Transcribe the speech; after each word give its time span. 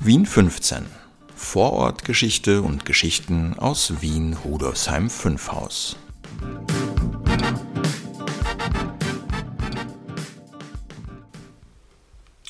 Wien 0.00 0.26
15. 0.26 0.86
Vorortgeschichte 1.34 2.62
und 2.62 2.84
Geschichten 2.84 3.58
aus 3.58 4.00
Wien 4.00 4.36
Rudolfsheim 4.44 5.10
5 5.10 5.50
Haus. 5.50 5.96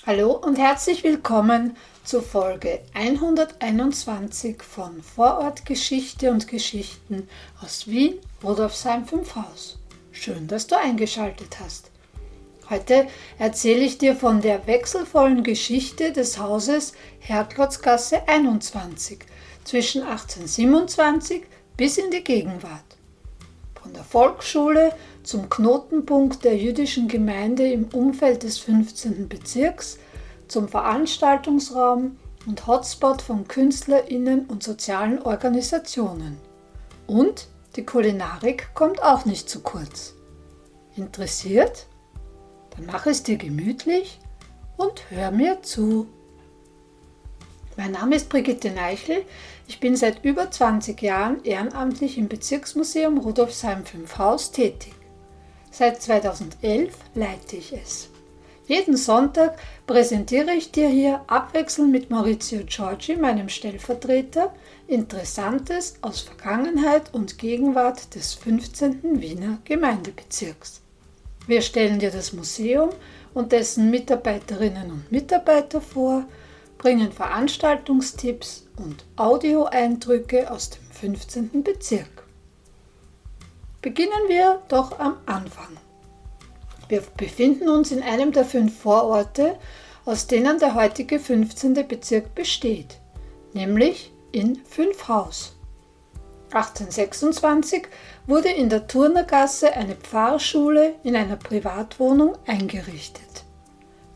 Hallo 0.05 0.33
und 0.33 0.59
herzlich 0.59 1.03
willkommen 1.03 1.75
zu 2.05 2.21
Folge 2.21 2.81
121 2.93 4.63
von 4.63 5.03
Vorortgeschichte 5.03 6.31
und 6.31 6.49
Geschichten 6.49 7.29
aus 7.63 7.87
Wien 7.87 8.19
Rudolfsheim 8.45 9.07
5 9.07 9.37
Haus. 9.37 9.79
Schön, 10.13 10.49
dass 10.49 10.67
du 10.67 10.79
eingeschaltet 10.79 11.59
hast. 11.61 11.91
Heute 12.71 13.07
erzähle 13.39 13.81
ich 13.81 13.97
dir 13.97 14.15
von 14.15 14.43
der 14.43 14.67
wechselvollen 14.67 15.43
Geschichte 15.43 16.13
des 16.13 16.39
Hauses 16.39 16.93
Herklotzgasse 17.19 18.29
21 18.29 19.21
zwischen 19.65 20.03
1827 20.03 21.45
bis 21.79 21.97
in 21.97 22.11
die 22.11 22.23
Gegenwart. 22.23 22.99
Von 23.83 23.95
der 23.95 24.05
Volksschule 24.05 24.93
zum 25.23 25.49
Knotenpunkt 25.49 26.45
der 26.45 26.59
jüdischen 26.59 27.09
Gemeinde 27.09 27.71
im 27.73 27.87
Umfeld 27.87 28.43
des 28.43 28.59
15. 28.59 29.29
Bezirks, 29.29 29.99
zum 30.47 30.69
Veranstaltungsraum 30.69 32.19
und 32.47 32.67
Hotspot 32.67 33.23
von 33.23 33.49
KünstlerInnen 33.49 34.45
und 34.47 34.63
sozialen 34.63 35.23
Organisationen. 35.23 36.39
Und 37.07 37.49
die 37.77 37.87
Kulinarik 37.87 38.75
kommt 38.75 39.03
auch 39.03 39.25
nicht 39.25 39.49
zu 39.49 39.61
kurz. 39.61 40.15
Interessiert? 40.97 41.88
Dann 42.79 42.87
mach 42.87 43.07
es 43.07 43.25
dir 43.25 43.37
gemütlich 43.37 44.21
und 44.77 45.11
hör 45.11 45.33
mir 45.33 45.63
zu. 45.63 46.07
Mein 47.77 47.91
Name 47.93 48.17
ist 48.17 48.29
Brigitte 48.29 48.71
Neichel. 48.71 49.25
Ich 49.67 49.81
bin 49.81 49.97
seit 49.97 50.25
über 50.25 50.51
20 50.51 51.01
Jahren 51.03 51.43
ehrenamtlich 51.45 52.19
im 52.19 52.29
Bezirksmuseum 52.29 53.19
Rudolfsheim 53.19 53.85
5 53.85 54.19
Haus 54.19 54.53
tätig. 54.53 54.95
Seit 55.73 56.01
2011 56.01 56.95
leite 57.15 57.57
ich 57.57 57.73
es. 57.73 58.11
Jeden 58.67 58.97
Sonntag 58.97 59.59
präsentiere 59.87 60.53
ich 60.53 60.71
dir 60.71 60.89
hier 60.89 61.23
abwechselnd 61.27 61.91
mit 61.91 62.11
Maurizio 62.11 62.61
Giorgi, 62.65 63.17
meinem 63.17 63.49
Stellvertreter, 63.49 64.55
Interessantes 64.87 65.97
aus 66.03 66.21
Vergangenheit 66.21 67.13
und 67.13 67.39
Gegenwart 67.39 68.15
des 68.15 68.35
15. 68.35 69.21
Wiener 69.21 69.59
Gemeindebezirks. 69.65 70.83
Wir 71.49 71.63
stellen 71.63 71.99
dir 71.99 72.11
das 72.11 72.35
Museum 72.35 72.91
und 73.33 73.53
dessen 73.53 73.91
Mitarbeiterinnen 73.91 74.91
und 74.91 75.11
Mitarbeiter 75.11 75.81
vor, 75.81 76.27
bringen 76.77 77.11
Veranstaltungstipps 77.11 78.67
und 78.77 79.07
Audioeindrücke 79.17 80.51
aus 80.51 80.69
dem 80.69 80.83
15. 80.91 81.63
Bezirk. 81.65 82.27
Beginnen 83.81 84.29
wir 84.29 84.61
doch 84.69 84.99
am 84.99 85.17
Anfang. 85.25 85.75
Wir 86.89 87.03
befinden 87.17 87.71
uns 87.71 87.93
in 87.93 88.03
einem 88.03 88.33
der 88.33 88.45
fünf 88.45 88.79
Vororte, 88.83 89.59
aus 90.05 90.27
denen 90.27 90.59
der 90.59 90.75
heutige 90.75 91.19
15. 91.19 91.89
Bezirk 91.89 92.35
besteht, 92.35 93.01
nämlich 93.55 94.13
in 94.33 94.57
Fünfhaus. 94.67 95.58
1826 96.51 97.89
wurde 98.27 98.49
in 98.49 98.69
der 98.69 98.87
Turnergasse 98.87 99.73
eine 99.73 99.95
Pfarrschule 99.95 100.95
in 101.03 101.15
einer 101.15 101.37
Privatwohnung 101.37 102.37
eingerichtet. 102.47 103.45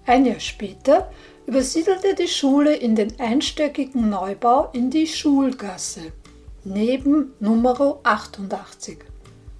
Ein 0.06 0.27
Jahr 0.27 0.41
später 0.41 1.11
übersiedelte 1.47 2.14
die 2.14 2.28
Schule 2.28 2.74
in 2.74 2.97
den 2.97 3.20
einstöckigen 3.20 4.08
Neubau 4.08 4.70
in 4.72 4.91
die 4.91 5.06
Schulgasse 5.06 6.12
neben 6.64 7.34
Nummer 7.40 7.98
88. 8.02 8.98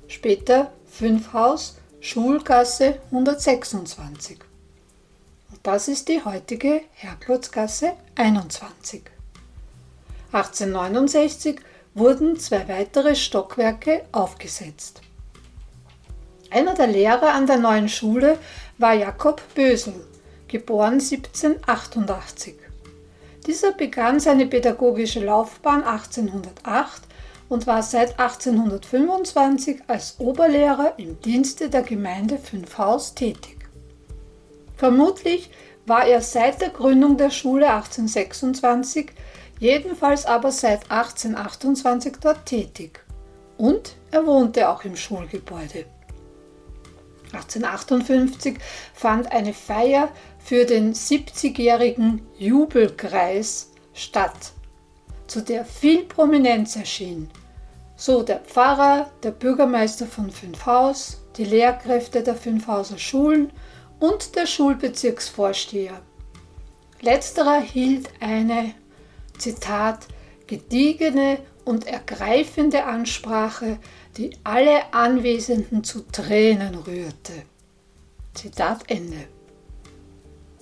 Später 0.09 0.73
Fünfhaus, 0.87 1.79
Schulgasse 2.01 3.01
126. 3.07 4.39
Und 5.51 5.61
das 5.63 5.89
ist 5.89 6.09
die 6.09 6.25
heutige 6.25 6.83
Herklotzgasse 6.93 7.93
21. 8.15 9.03
1869 10.33 11.61
wurden 11.95 12.39
zwei 12.39 12.69
weitere 12.69 13.15
Stockwerke 13.15 14.05
aufgesetzt. 14.13 15.03
Einer 16.51 16.75
der 16.75 16.87
Lehrer 16.87 17.33
an 17.33 17.47
der 17.47 17.59
neuen 17.59 17.89
Schule 17.89 18.39
war 18.79 18.95
Jakob 18.95 19.43
Bösel, 19.55 19.95
geboren 20.49 20.95
1788. 20.95 22.55
Dieser 23.47 23.73
begann 23.73 24.21
seine 24.21 24.47
pädagogische 24.47 25.25
Laufbahn 25.25 25.83
1808 25.83 27.03
und 27.49 27.67
war 27.67 27.83
seit 27.83 28.19
1825 28.19 29.83
als 29.89 30.17
Oberlehrer 30.19 30.95
im 30.99 31.21
Dienste 31.21 31.69
der 31.69 31.83
Gemeinde 31.83 32.39
Fünfhaus 32.39 33.15
tätig. 33.15 33.59
Vermutlich 34.77 35.51
war 35.87 36.07
er 36.07 36.21
seit 36.21 36.61
der 36.61 36.71
Gründung 36.71 37.17
der 37.17 37.31
Schule 37.31 37.71
1826 37.71 39.11
jedenfalls 39.63 40.27
aber 40.27 40.51
seit 40.51 40.91
1828 40.91 42.15
dort 42.21 42.47
tätig. 42.47 43.01
Und 43.57 43.95
er 44.11 44.27
wohnte 44.27 44.69
auch 44.69 44.85
im 44.85 44.97
Schulgebäude. 44.97 45.85
1858 47.33 48.59
fand 48.93 49.31
eine 49.31 49.55
Feier 49.55 50.11
für 50.41 50.65
den 50.65 50.95
70-jährigen 50.95 52.27
Jubelkreis 52.37 53.71
statt, 53.95 54.53
zu 55.29 55.41
der 55.41 55.65
viel 55.65 56.03
Prominenz 56.07 56.75
erschien. 56.75 57.31
So 57.95 58.25
der 58.25 58.41
Pfarrer, 58.41 59.11
der 59.23 59.31
Bürgermeister 59.31 60.07
von 60.07 60.31
Fünfhaus, 60.31 61.23
die 61.37 61.45
Lehrkräfte 61.45 62.25
der 62.25 62.35
Fünfhauser 62.35 62.99
Schulen 62.99 63.53
und 64.01 64.35
der 64.35 64.47
Schulbezirksvorsteher. 64.47 66.03
Letzterer 67.01 67.61
hielt 67.61 68.11
eine 68.21 68.75
Zitat, 69.43 70.07
gediegene 70.47 71.39
und 71.65 71.87
ergreifende 71.89 72.85
Ansprache, 72.85 73.79
die 74.17 74.37
alle 74.45 74.95
Anwesenden 74.95 75.83
zu 75.83 76.03
Tränen 76.13 76.77
rührte. 76.77 77.33
Zitat 78.35 78.85
Ende. 78.87 79.27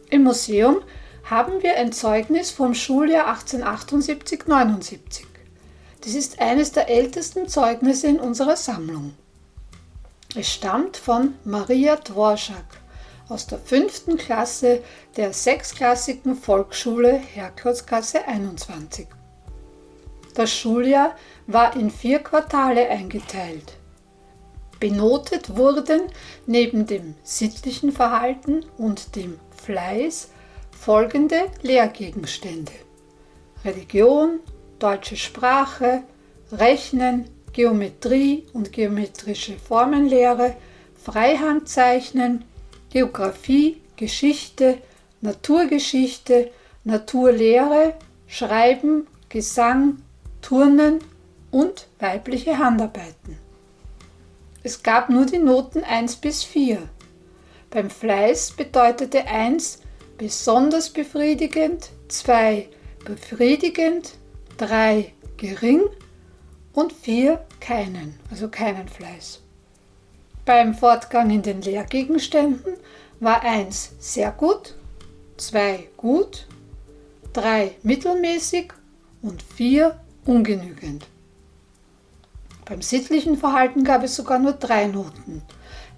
Im 0.09 0.25
Museum 0.25 0.83
haben 1.25 1.63
wir 1.63 1.77
ein 1.77 1.93
Zeugnis 1.93 2.51
vom 2.51 2.75
Schuljahr 2.75 3.29
1878-79. 3.37 4.99
Dies 6.03 6.15
ist 6.15 6.41
eines 6.41 6.73
der 6.73 6.89
ältesten 6.89 7.49
Zeugnisse 7.49 8.09
in 8.09 8.19
unserer 8.19 8.57
Sammlung. 8.57 9.13
Es 10.35 10.51
stammt 10.51 10.97
von 10.97 11.35
Maria 11.45 11.97
Dvorak 11.97 12.80
aus 13.31 13.47
der 13.47 13.59
fünften 13.59 14.17
Klasse 14.17 14.83
der 15.17 15.33
sechsklassigen 15.33 16.35
Volksschule 16.35 17.13
Herklotzgasse 17.13 18.27
21. 18.27 19.07
Das 20.35 20.53
Schuljahr 20.53 21.15
war 21.47 21.77
in 21.77 21.91
vier 21.91 22.21
Quartale 22.21 22.89
eingeteilt. 22.89 23.75
Benotet 24.79 25.57
wurden 25.57 26.03
neben 26.47 26.87
dem 26.87 27.15
sittlichen 27.23 27.93
Verhalten 27.93 28.65
und 28.79 29.15
dem 29.15 29.39
Fleiß 29.63 30.31
folgende 30.79 31.47
Lehrgegenstände. 31.63 32.73
Religion, 33.65 34.41
deutsche 34.79 35.17
Sprache, 35.17 36.03
Rechnen, 36.51 37.29
Geometrie 37.53 38.47
und 38.55 38.73
geometrische 38.73 39.59
Formenlehre, 39.59 40.55
Freihandzeichnen, 41.05 42.45
Geographie, 42.91 43.81
Geschichte, 43.97 44.79
Naturgeschichte, 45.21 46.51
Naturlehre, 46.85 47.95
Schreiben, 48.27 49.07
Gesang, 49.29 50.03
Turnen 50.43 50.99
und 51.51 51.87
weibliche 51.99 52.59
Handarbeiten. 52.59 53.39
Es 54.63 54.83
gab 54.83 55.09
nur 55.09 55.27
die 55.27 55.39
Noten 55.39 55.85
1 55.85 56.17
bis 56.17 56.43
4. 56.43 56.79
Beim 57.71 57.91
Fleiß 57.91 58.53
bedeutete 58.53 59.27
1 59.27 59.81
besonders 60.19 60.91
befriedigend, 60.91 61.91
2 62.09 62.69
befriedigend, 63.05 64.15
3 64.59 65.13
gering 65.37 65.83
und 66.73 66.93
4 66.93 67.41
keinen, 67.61 68.19
also 68.31 68.49
keinen 68.49 68.89
Fleiß. 68.89 69.41
Beim 70.51 70.75
Fortgang 70.75 71.31
in 71.31 71.43
den 71.43 71.63
Lehrgegenständen 71.63 72.75
war 73.21 73.43
1 73.43 73.93
sehr 74.01 74.33
gut, 74.33 74.75
2 75.37 75.91
gut, 75.97 76.49
3 77.35 77.77
mittelmäßig 77.85 78.73
und 79.23 79.45
4 79.45 79.97
ungenügend. 80.25 81.07
Beim 82.65 82.83
sittlichen 82.83 83.37
Verhalten 83.37 83.85
gab 83.85 84.03
es 84.03 84.17
sogar 84.17 84.41
nur 84.41 84.55
drei 84.55 84.89
Noten. 84.89 85.43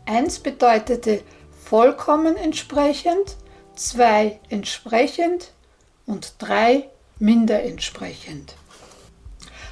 1 0.04 0.40
bedeutete 0.40 1.22
vollkommen 1.64 2.36
entsprechend, 2.36 3.38
2 3.76 4.38
entsprechend 4.50 5.52
und 6.04 6.34
3 6.40 6.90
minder 7.18 7.62
entsprechend. 7.62 8.54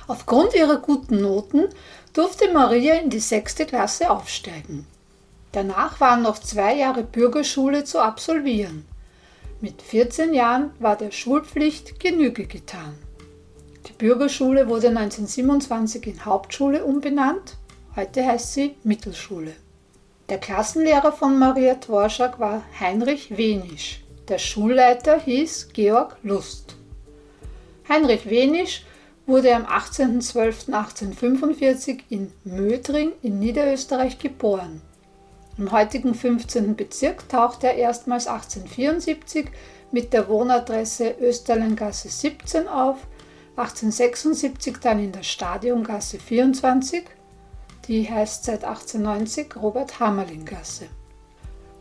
Aufgrund 0.06 0.54
ihrer 0.54 0.78
guten 0.78 1.20
Noten 1.20 1.68
durfte 2.12 2.52
Maria 2.52 2.94
in 2.94 3.10
die 3.10 3.20
sechste 3.20 3.66
Klasse 3.66 4.10
aufsteigen. 4.10 4.86
Danach 5.52 6.00
waren 6.00 6.22
noch 6.22 6.38
zwei 6.38 6.76
Jahre 6.76 7.02
Bürgerschule 7.02 7.84
zu 7.84 8.00
absolvieren. 8.00 8.84
Mit 9.60 9.82
14 9.82 10.32
Jahren 10.32 10.70
war 10.78 10.96
der 10.96 11.10
Schulpflicht 11.10 12.00
Genüge 12.00 12.46
getan. 12.46 12.94
Die 13.86 13.92
Bürgerschule 13.92 14.68
wurde 14.68 14.88
1927 14.88 16.06
in 16.06 16.24
Hauptschule 16.24 16.84
umbenannt, 16.84 17.56
heute 17.96 18.24
heißt 18.24 18.54
sie 18.54 18.76
Mittelschule. 18.84 19.52
Der 20.28 20.38
Klassenlehrer 20.38 21.12
von 21.12 21.38
Maria 21.38 21.74
Dvorak 21.74 22.38
war 22.38 22.62
Heinrich 22.78 23.36
Wenisch. 23.36 24.00
Der 24.28 24.38
Schulleiter 24.38 25.18
hieß 25.18 25.70
Georg 25.72 26.16
Lust. 26.22 26.76
Heinrich 27.88 28.30
Wenisch 28.30 28.84
wurde 29.30 29.54
am 29.54 29.64
18.12.1845 29.64 32.00
in 32.10 32.30
Mödring 32.44 33.12
in 33.22 33.38
Niederösterreich 33.38 34.18
geboren. 34.18 34.82
Im 35.56 35.72
heutigen 35.72 36.14
15. 36.14 36.76
Bezirk 36.76 37.26
tauchte 37.28 37.68
er 37.68 37.76
erstmals 37.76 38.26
1874 38.26 39.46
mit 39.92 40.12
der 40.12 40.28
Wohnadresse 40.28 41.14
Österlengasse 41.20 42.10
17 42.10 42.68
auf, 42.68 42.98
1876 43.56 44.76
dann 44.82 45.02
in 45.02 45.12
der 45.12 45.22
Stadiongasse 45.22 46.18
24 46.18 47.04
die 47.90 48.08
heißt 48.08 48.44
seit 48.44 48.64
1890 48.64 49.56
Robert-Hammerling-Gasse. 49.56 50.86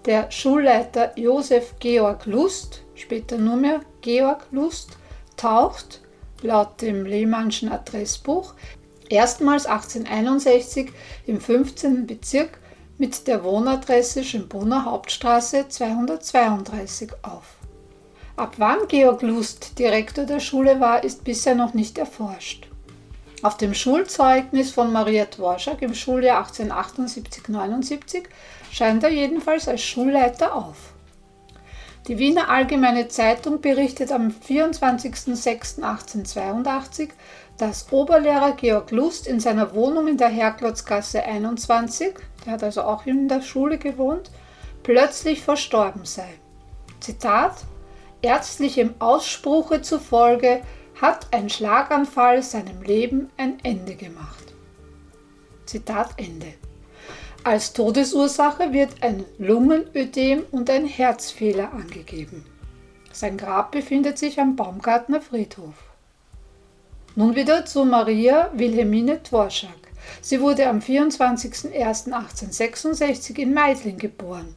Der 0.06 0.32
Schulleiter 0.32 1.18
Josef 1.20 1.76
Georg 1.80 2.26
Lust, 2.26 2.84
später 2.96 3.38
nur 3.38 3.58
mehr 3.58 3.82
Georg 4.02 4.48
Lust, 4.52 4.98
taucht 5.38 6.02
laut 6.44 6.82
dem 6.82 7.06
Lehmannschen 7.06 7.72
Adressbuch 7.72 8.54
erstmals 9.10 9.66
1861 9.66 10.92
im 11.26 11.42
15. 11.42 12.08
Bezirk 12.08 12.60
mit 12.98 13.28
der 13.28 13.44
Wohnadresse 13.44 14.24
Schönbrunner 14.24 14.86
Hauptstraße 14.86 15.68
232 15.70 17.12
auf. 17.22 17.56
Ab 18.36 18.56
wann 18.58 18.88
Georg 18.88 19.22
Lust 19.22 19.80
Direktor 19.80 20.26
der 20.26 20.40
Schule 20.40 20.80
war, 20.80 21.04
ist 21.04 21.24
bisher 21.24 21.56
noch 21.56 21.74
nicht 21.74 21.98
erforscht. 21.98 22.68
Auf 23.42 23.56
dem 23.56 23.74
Schulzeugnis 23.74 24.72
von 24.72 24.92
Maria 24.92 25.26
Dvorak 25.26 25.82
im 25.82 25.94
Schuljahr 25.94 26.46
1878-79 26.46 28.26
scheint 28.72 29.04
er 29.04 29.12
jedenfalls 29.12 29.68
als 29.68 29.82
Schulleiter 29.82 30.54
auf. 30.54 30.94
Die 32.08 32.18
Wiener 32.18 32.50
Allgemeine 32.50 33.08
Zeitung 33.08 33.62
berichtet 33.62 34.12
am 34.12 34.30
24.06.1882, 34.30 37.10
dass 37.58 37.92
Oberlehrer 37.92 38.54
Georg 38.54 38.90
Lust 38.92 39.28
in 39.28 39.40
seiner 39.40 39.76
Wohnung 39.76 40.08
in 40.08 40.18
der 40.18 40.30
Herklotzgasse 40.30 41.24
21, 41.24 42.16
der 42.46 42.54
hat 42.54 42.64
also 42.64 42.84
auch 42.84 43.06
in 43.06 43.28
der 43.28 43.42
Schule 43.42 43.78
gewohnt, 43.78 44.32
plötzlich 44.82 45.42
verstorben 45.42 46.06
sei. 46.06 46.30
Zitat: 47.00 47.66
Ärztlichem 48.22 48.96
Ausspruche 49.00 49.82
zufolge 49.82 50.62
hat 51.00 51.28
ein 51.32 51.50
Schlaganfall 51.50 52.44
seinem 52.44 52.82
Leben 52.82 53.30
ein 53.38 53.60
Ende 53.64 53.96
gemacht. 53.96 54.54
Zitat 55.66 56.10
Ende. 56.18 56.54
Als 57.44 57.74
Todesursache 57.74 58.72
wird 58.74 59.02
ein 59.02 59.24
Lungenödem 59.38 60.44
und 60.52 60.68
ein 60.70 60.86
Herzfehler 60.86 61.72
angegeben. 61.74 62.46
Sein 63.14 63.38
Grab 63.38 63.72
befindet 63.72 64.18
sich 64.18 64.42
am 64.42 64.58
Baumgartner 64.58 65.22
Friedhof. 65.22 65.76
Nun 67.16 67.36
wieder 67.36 67.66
zu 67.66 67.86
Maria 67.86 68.52
Wilhelmine 68.54 69.20
Dvorak. 69.20 69.78
Sie 70.22 70.42
wurde 70.42 70.68
am 70.68 70.80
24.01.1866 70.80 73.38
in 73.38 73.54
Meidling 73.54 73.98
geboren. 73.98 74.54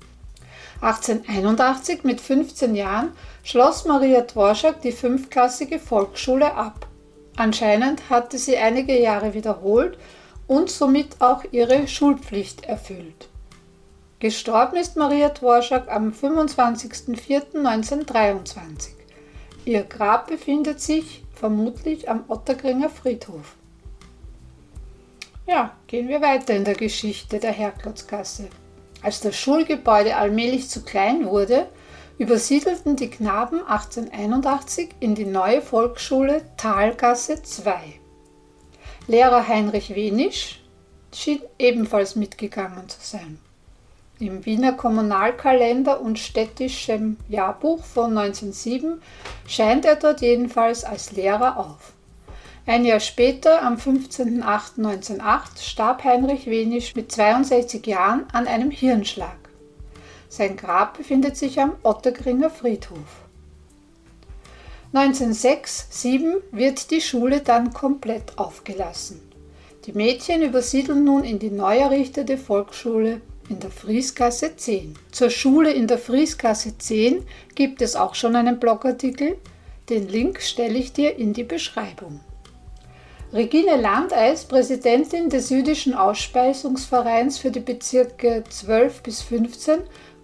1881 0.80 2.02
mit 2.02 2.20
15 2.20 2.74
Jahren 2.74 3.12
schloss 3.44 3.84
Maria 3.84 4.22
Dvorak 4.22 4.82
die 4.82 4.90
fünfklassige 4.90 5.78
Volksschule 5.78 6.54
ab. 6.54 6.88
Anscheinend 7.36 8.10
hatte 8.10 8.38
sie 8.38 8.56
einige 8.56 9.00
Jahre 9.00 9.34
wiederholt 9.34 9.96
und 10.46 10.70
somit 10.70 11.20
auch 11.20 11.44
ihre 11.50 11.88
Schulpflicht 11.88 12.64
erfüllt. 12.64 13.28
Gestorben 14.18 14.76
ist 14.76 14.96
Maria 14.96 15.28
Dvorak 15.30 15.90
am 15.90 16.12
25.04.1923. 16.12 18.90
Ihr 19.64 19.82
Grab 19.82 20.28
befindet 20.28 20.80
sich 20.80 21.24
vermutlich 21.34 22.08
am 22.08 22.22
Ottergringer 22.28 22.88
Friedhof. 22.88 23.56
Ja, 25.46 25.76
gehen 25.88 26.08
wir 26.08 26.20
weiter 26.20 26.54
in 26.54 26.64
der 26.64 26.76
Geschichte 26.76 27.40
der 27.40 27.50
Herklotzgasse. 27.50 28.48
Als 29.02 29.20
das 29.20 29.36
Schulgebäude 29.36 30.16
allmählich 30.16 30.68
zu 30.68 30.84
klein 30.84 31.26
wurde, 31.26 31.66
übersiedelten 32.18 32.94
die 32.94 33.10
Knaben 33.10 33.58
1881 33.66 34.90
in 35.00 35.16
die 35.16 35.24
neue 35.24 35.60
Volksschule 35.60 36.42
Talgasse 36.56 37.42
2. 37.42 38.01
Lehrer 39.08 39.48
Heinrich 39.48 39.94
Wenisch 39.94 40.60
schien 41.12 41.40
ebenfalls 41.58 42.14
mitgegangen 42.14 42.88
zu 42.88 42.98
sein. 43.00 43.38
Im 44.20 44.46
Wiener 44.46 44.74
Kommunalkalender 44.74 46.00
und 46.00 46.20
städtischem 46.20 47.16
Jahrbuch 47.28 47.84
von 47.84 48.16
1907 48.16 49.02
scheint 49.48 49.84
er 49.84 49.96
dort 49.96 50.20
jedenfalls 50.20 50.84
als 50.84 51.10
Lehrer 51.10 51.56
auf. 51.56 51.92
Ein 52.64 52.84
Jahr 52.84 53.00
später, 53.00 53.62
am 53.62 53.74
15.08.1908, 53.74 55.60
starb 55.60 56.04
Heinrich 56.04 56.46
Wenisch 56.46 56.94
mit 56.94 57.10
62 57.10 57.84
Jahren 57.84 58.26
an 58.32 58.46
einem 58.46 58.70
Hirnschlag. 58.70 59.36
Sein 60.28 60.56
Grab 60.56 60.96
befindet 60.96 61.36
sich 61.36 61.60
am 61.60 61.72
Ottergringer 61.82 62.50
Friedhof. 62.50 63.21
1906-07 64.94 66.42
wird 66.50 66.90
die 66.90 67.00
Schule 67.00 67.40
dann 67.40 67.72
komplett 67.72 68.38
aufgelassen. 68.38 69.22
Die 69.86 69.92
Mädchen 69.92 70.42
übersiedeln 70.42 71.02
nun 71.02 71.24
in 71.24 71.38
die 71.38 71.50
neu 71.50 71.78
errichtete 71.78 72.36
Volksschule 72.36 73.22
in 73.48 73.58
der 73.58 73.70
Friesgasse 73.70 74.54
10. 74.54 74.94
Zur 75.10 75.30
Schule 75.30 75.72
in 75.72 75.86
der 75.86 75.98
Friesgasse 75.98 76.76
10 76.76 77.24
gibt 77.54 77.80
es 77.80 77.96
auch 77.96 78.14
schon 78.14 78.36
einen 78.36 78.60
Blogartikel. 78.60 79.36
Den 79.88 80.08
Link 80.08 80.42
stelle 80.42 80.78
ich 80.78 80.92
dir 80.92 81.16
in 81.16 81.32
die 81.32 81.44
Beschreibung. 81.44 82.20
Regine 83.32 83.76
Landeis, 83.76 84.44
Präsidentin 84.44 85.30
des 85.30 85.48
Jüdischen 85.48 85.94
Ausspeisungsvereins 85.94 87.38
für 87.38 87.50
die 87.50 87.60
Bezirke 87.60 88.44
12 88.46 89.02
bis 89.02 89.22
15, 89.22 89.78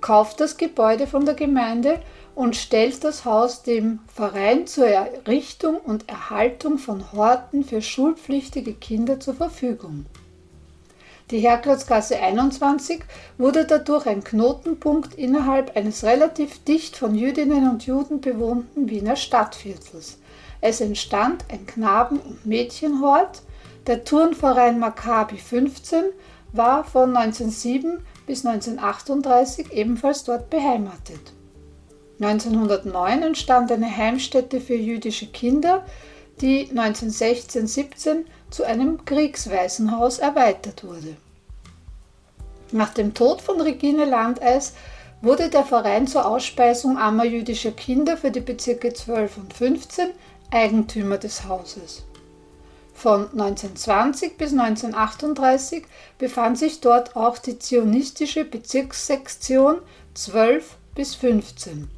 kauft 0.08 0.40
das 0.40 0.56
Gebäude 0.56 1.06
von 1.06 1.26
der 1.26 1.34
Gemeinde 1.34 2.00
und 2.34 2.56
stellt 2.56 3.04
das 3.04 3.26
Haus 3.26 3.62
dem 3.62 3.98
Verein 4.10 4.66
zur 4.66 4.86
Errichtung 4.86 5.76
und 5.76 6.08
Erhaltung 6.08 6.78
von 6.78 7.12
Horten 7.12 7.62
für 7.62 7.82
schulpflichtige 7.82 8.72
Kinder 8.72 9.20
zur 9.20 9.34
Verfügung. 9.34 10.06
Die 11.30 11.40
Herklotzgasse 11.40 12.18
21 12.18 13.02
wurde 13.36 13.66
dadurch 13.66 14.06
ein 14.06 14.24
Knotenpunkt 14.24 15.12
innerhalb 15.12 15.76
eines 15.76 16.04
relativ 16.04 16.64
dicht 16.64 16.96
von 16.96 17.14
Jüdinnen 17.14 17.68
und 17.68 17.84
Juden 17.84 18.22
bewohnten 18.22 18.88
Wiener 18.88 19.16
Stadtviertels. 19.16 20.16
Es 20.62 20.80
entstand 20.80 21.44
ein 21.52 21.66
Knaben- 21.66 22.20
und 22.20 22.46
Mädchenhort. 22.46 23.42
Der 23.86 24.04
Turnverein 24.04 24.78
Maccabi 24.78 25.36
15 25.36 26.04
war 26.54 26.82
von 26.84 27.14
1907 27.14 27.98
bis 28.28 28.46
1938 28.46 29.72
ebenfalls 29.72 30.22
dort 30.22 30.50
beheimatet. 30.50 31.32
1909 32.20 33.22
entstand 33.22 33.72
eine 33.72 33.96
Heimstätte 33.96 34.60
für 34.60 34.74
jüdische 34.74 35.26
Kinder, 35.26 35.84
die 36.40 36.66
1916-17 36.66 38.24
zu 38.50 38.64
einem 38.64 39.04
Kriegswaisenhaus 39.04 40.18
erweitert 40.18 40.84
wurde. 40.84 41.16
Nach 42.70 42.92
dem 42.92 43.14
Tod 43.14 43.40
von 43.40 43.60
Regine 43.60 44.04
Landeis 44.04 44.74
wurde 45.22 45.48
der 45.48 45.64
Verein 45.64 46.06
zur 46.06 46.26
Ausspeisung 46.26 46.98
armer 46.98 47.24
jüdischer 47.24 47.72
Kinder 47.72 48.16
für 48.18 48.30
die 48.30 48.40
Bezirke 48.40 48.92
12 48.92 49.38
und 49.38 49.54
15 49.54 50.10
Eigentümer 50.50 51.16
des 51.16 51.48
Hauses. 51.48 52.04
Von 52.98 53.30
1920 53.30 54.36
bis 54.38 54.50
1938 54.50 55.84
befand 56.18 56.58
sich 56.58 56.80
dort 56.80 57.14
auch 57.14 57.38
die 57.38 57.56
zionistische 57.56 58.44
Bezirkssektion 58.44 59.76
12 60.14 60.76
bis 60.96 61.14
15. 61.14 61.88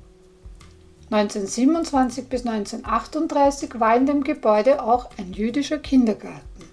1927 1.11 2.29
bis 2.29 2.45
1938 2.45 3.81
war 3.81 3.97
in 3.97 4.05
dem 4.05 4.25
Gebäude 4.25 4.83
auch 4.83 5.09
ein 5.17 5.33
jüdischer 5.33 5.79
Kindergarten. 5.79 6.69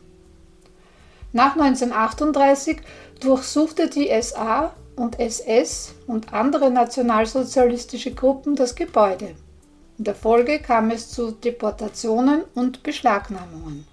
Nach 1.31 1.55
1938 1.55 2.79
durchsuchte 3.21 3.89
die 3.89 4.09
SA 4.21 4.73
und 4.97 5.21
SS 5.21 5.93
und 6.05 6.33
andere 6.33 6.69
nationalsozialistische 6.69 8.13
Gruppen 8.13 8.57
das 8.57 8.75
Gebäude. 8.75 9.35
In 9.97 10.03
der 10.03 10.15
Folge 10.15 10.59
kam 10.59 10.91
es 10.91 11.11
zu 11.11 11.31
Deportationen 11.31 12.43
und 12.55 12.83
Beschlagnahmungen. 12.83 13.87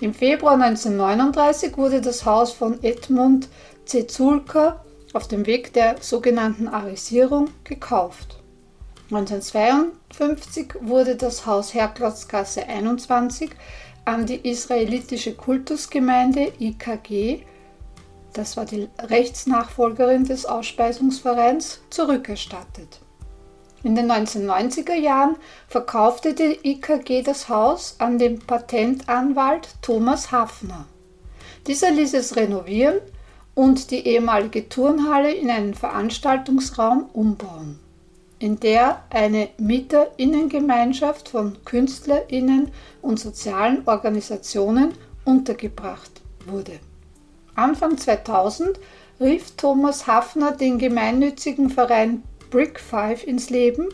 Im 0.00 0.12
Februar 0.12 0.60
1939 0.60 1.78
wurde 1.78 2.02
das 2.02 2.26
Haus 2.26 2.52
von 2.52 2.82
Edmund 2.82 3.48
Zezulka 3.86 4.84
auf 5.14 5.26
dem 5.26 5.46
Weg 5.46 5.72
der 5.72 5.96
sogenannten 6.00 6.68
Arisierung 6.68 7.48
gekauft. 7.64 8.36
1952 9.10 10.74
wurde 10.80 11.16
das 11.16 11.46
Haus 11.46 11.72
Herklotzgasse 11.72 12.66
21 12.66 13.52
an 14.04 14.26
die 14.26 14.48
israelitische 14.48 15.34
Kultusgemeinde 15.34 16.52
IKG, 16.60 17.40
das 18.34 18.58
war 18.58 18.66
die 18.66 18.88
Rechtsnachfolgerin 18.98 20.24
des 20.24 20.44
Ausspeisungsvereins, 20.44 21.80
zurückerstattet. 21.88 23.00
In 23.82 23.94
den 23.94 24.10
1990er 24.10 24.94
Jahren 24.94 25.36
verkaufte 25.68 26.34
die 26.34 26.58
IKG 26.62 27.22
das 27.22 27.48
Haus 27.48 27.96
an 27.98 28.18
den 28.18 28.38
Patentanwalt 28.40 29.68
Thomas 29.82 30.32
Hafner. 30.32 30.86
Dieser 31.66 31.90
ließ 31.90 32.14
es 32.14 32.36
renovieren 32.36 33.00
und 33.54 33.90
die 33.90 34.06
ehemalige 34.06 34.68
Turnhalle 34.68 35.32
in 35.32 35.50
einen 35.50 35.74
Veranstaltungsraum 35.74 37.08
umbauen, 37.12 37.78
in 38.38 38.60
der 38.60 39.02
eine 39.10 39.48
Mieterinnengemeinschaft 39.58 41.28
von 41.28 41.56
Künstlerinnen 41.64 42.70
und 43.02 43.18
sozialen 43.18 43.82
Organisationen 43.86 44.94
untergebracht 45.24 46.22
wurde. 46.46 46.80
Anfang 47.54 47.96
2000 47.96 48.78
rief 49.20 49.52
Thomas 49.56 50.06
Hafner 50.06 50.52
den 50.52 50.78
gemeinnützigen 50.78 51.70
Verein 51.70 52.22
Brick 52.50 52.80
Five 52.80 53.26
ins 53.26 53.50
Leben, 53.50 53.88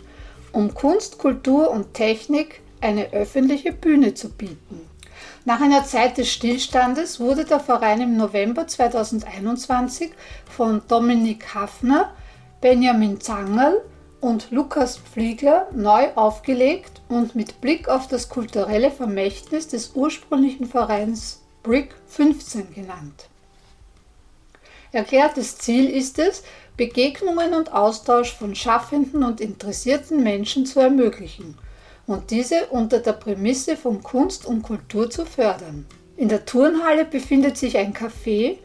um 0.52 0.74
Kunst, 0.74 1.18
Kultur 1.18 1.70
und 1.70 1.94
Technik 1.94 2.60
eine 2.80 3.12
öffentliche 3.12 3.72
Bühne 3.72 4.14
zu 4.14 4.30
bieten. 4.30 4.80
Nach 5.44 5.60
einer 5.60 5.84
Zeit 5.84 6.18
des 6.18 6.30
Stillstandes 6.30 7.18
wurde 7.18 7.44
der 7.44 7.60
Verein 7.60 8.00
im 8.00 8.16
November 8.16 8.66
2021 8.66 10.12
von 10.48 10.82
Dominik 10.86 11.54
Hafner, 11.54 12.12
Benjamin 12.60 13.20
Zangerl 13.20 13.82
und 14.20 14.52
Lukas 14.52 14.98
Pfliegler 14.98 15.66
neu 15.74 16.10
aufgelegt 16.14 17.00
und 17.08 17.34
mit 17.34 17.60
Blick 17.60 17.88
auf 17.88 18.06
das 18.06 18.28
kulturelle 18.28 18.92
Vermächtnis 18.92 19.66
des 19.66 19.92
ursprünglichen 19.94 20.66
Vereins 20.66 21.42
Brick 21.64 21.94
15 22.06 22.72
genannt. 22.72 23.28
Erklärtes 24.92 25.58
Ziel 25.58 25.88
ist 25.88 26.18
es, 26.18 26.44
Begegnungen 26.76 27.54
und 27.54 27.72
Austausch 27.72 28.32
von 28.32 28.54
schaffenden 28.54 29.22
und 29.22 29.40
interessierten 29.40 30.22
Menschen 30.22 30.66
zu 30.66 30.80
ermöglichen– 30.80 31.58
und 32.06 32.30
diese 32.30 32.66
unter 32.66 32.98
der 32.98 33.12
Prämisse 33.12 33.76
von 33.76 34.02
Kunst 34.02 34.46
und 34.46 34.62
Kultur 34.62 35.10
zu 35.10 35.24
fördern. 35.24 35.86
In 36.16 36.28
der 36.28 36.44
Turnhalle 36.44 37.04
befindet 37.04 37.56
sich 37.56 37.78
ein 37.78 37.94
Café, 37.94 38.58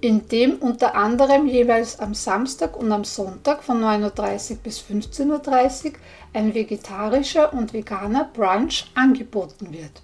in 0.00 0.28
dem 0.28 0.56
unter 0.56 0.94
anderem 0.94 1.46
jeweils 1.46 2.00
am 2.00 2.14
Samstag 2.14 2.76
und 2.76 2.90
am 2.90 3.04
Sonntag 3.04 3.62
von 3.62 3.82
9.30 3.82 4.50
Uhr 4.50 4.56
bis 4.58 4.80
15.30 4.80 5.84
Uhr 5.86 5.92
ein 6.32 6.54
vegetarischer 6.54 7.52
und 7.52 7.72
veganer 7.72 8.28
Brunch 8.32 8.90
angeboten 8.94 9.72
wird. 9.72 10.02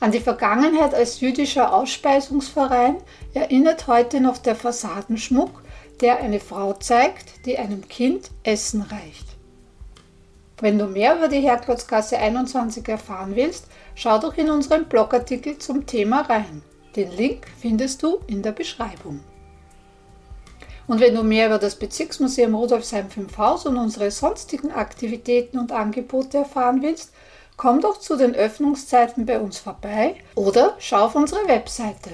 An 0.00 0.12
die 0.12 0.20
Vergangenheit 0.20 0.94
als 0.94 1.20
jüdischer 1.20 1.74
Ausspeisungsverein 1.74 2.98
erinnert 3.34 3.88
heute 3.88 4.20
noch 4.20 4.38
der 4.38 4.54
Fassadenschmuck, 4.54 5.62
der 6.00 6.18
eine 6.18 6.40
Frau 6.40 6.72
zeigt, 6.74 7.46
die 7.46 7.58
einem 7.58 7.88
Kind 7.88 8.30
Essen 8.42 8.82
reicht. 8.82 9.26
Wenn 10.60 10.78
du 10.78 10.86
mehr 10.86 11.16
über 11.16 11.28
die 11.28 11.40
Herklotzgasse 11.40 12.18
21 12.18 12.88
erfahren 12.88 13.36
willst, 13.36 13.66
schau 13.94 14.18
doch 14.18 14.36
in 14.36 14.50
unseren 14.50 14.86
Blogartikel 14.86 15.58
zum 15.58 15.86
Thema 15.86 16.22
rein. 16.22 16.62
Den 16.96 17.12
Link 17.12 17.46
findest 17.60 18.02
du 18.02 18.18
in 18.26 18.42
der 18.42 18.52
Beschreibung. 18.52 19.20
Und 20.88 21.00
wenn 21.00 21.14
du 21.14 21.22
mehr 21.22 21.46
über 21.46 21.58
das 21.58 21.76
Bezirksmuseum 21.76 22.54
Rudolfsheim 22.54 23.10
5 23.10 23.36
Haus 23.38 23.66
und 23.66 23.76
unsere 23.76 24.10
sonstigen 24.10 24.72
Aktivitäten 24.72 25.58
und 25.58 25.70
Angebote 25.70 26.38
erfahren 26.38 26.82
willst, 26.82 27.12
komm 27.56 27.80
doch 27.80 27.98
zu 28.00 28.16
den 28.16 28.34
Öffnungszeiten 28.34 29.26
bei 29.26 29.38
uns 29.38 29.58
vorbei 29.58 30.16
oder 30.34 30.74
schau 30.78 31.04
auf 31.04 31.14
unsere 31.14 31.46
Webseite 31.46 32.10